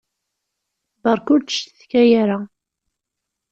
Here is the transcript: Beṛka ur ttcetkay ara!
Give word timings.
Beṛka 1.03 1.29
ur 1.33 1.41
ttcetkay 1.41 2.09
ara! 2.21 2.39